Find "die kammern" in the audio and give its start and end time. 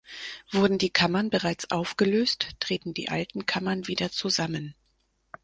0.79-1.29